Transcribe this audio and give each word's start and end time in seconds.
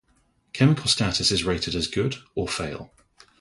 Chemical 0.53 0.87
status 0.87 1.29
is 1.29 1.43
rated 1.43 1.75
as 1.75 1.85
good 1.85 2.15
or 2.33 2.47
fail. 2.47 2.91